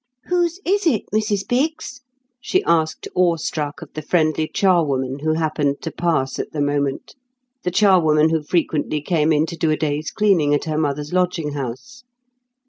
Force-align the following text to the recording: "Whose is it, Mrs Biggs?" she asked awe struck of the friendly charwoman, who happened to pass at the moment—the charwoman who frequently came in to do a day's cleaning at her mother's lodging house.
"Whose 0.29 0.59
is 0.65 0.87
it, 0.87 1.03
Mrs 1.13 1.47
Biggs?" 1.47 2.01
she 2.41 2.63
asked 2.63 3.07
awe 3.13 3.35
struck 3.35 3.83
of 3.83 3.93
the 3.93 4.01
friendly 4.01 4.47
charwoman, 4.47 5.19
who 5.19 5.33
happened 5.33 5.79
to 5.83 5.91
pass 5.91 6.39
at 6.39 6.53
the 6.53 6.59
moment—the 6.59 7.69
charwoman 7.69 8.31
who 8.31 8.41
frequently 8.41 8.99
came 9.03 9.31
in 9.31 9.45
to 9.45 9.55
do 9.55 9.69
a 9.69 9.77
day's 9.77 10.09
cleaning 10.09 10.55
at 10.55 10.65
her 10.65 10.79
mother's 10.79 11.13
lodging 11.13 11.51
house. 11.51 12.03